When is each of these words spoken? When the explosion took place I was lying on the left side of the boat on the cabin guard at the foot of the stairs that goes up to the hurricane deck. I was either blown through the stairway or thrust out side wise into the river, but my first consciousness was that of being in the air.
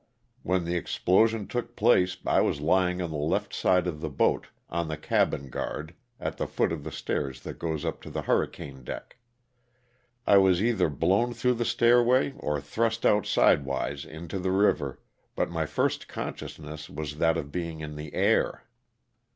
When 0.41 0.65
the 0.65 0.75
explosion 0.75 1.45
took 1.47 1.75
place 1.75 2.17
I 2.25 2.41
was 2.41 2.59
lying 2.59 3.03
on 3.03 3.11
the 3.11 3.17
left 3.17 3.53
side 3.53 3.85
of 3.85 4.01
the 4.01 4.09
boat 4.09 4.47
on 4.67 4.87
the 4.87 4.97
cabin 4.97 5.51
guard 5.51 5.93
at 6.19 6.37
the 6.37 6.47
foot 6.47 6.71
of 6.71 6.83
the 6.83 6.91
stairs 6.91 7.41
that 7.41 7.59
goes 7.59 7.85
up 7.85 8.01
to 8.01 8.09
the 8.09 8.23
hurricane 8.23 8.83
deck. 8.83 9.17
I 10.25 10.37
was 10.37 10.59
either 10.63 10.89
blown 10.89 11.35
through 11.35 11.53
the 11.53 11.65
stairway 11.65 12.33
or 12.39 12.59
thrust 12.59 13.05
out 13.05 13.27
side 13.27 13.63
wise 13.63 14.03
into 14.03 14.39
the 14.39 14.49
river, 14.51 14.97
but 15.35 15.51
my 15.51 15.67
first 15.67 16.07
consciousness 16.07 16.89
was 16.89 17.19
that 17.19 17.37
of 17.37 17.51
being 17.51 17.81
in 17.81 17.95
the 17.95 18.11
air. 18.15 18.63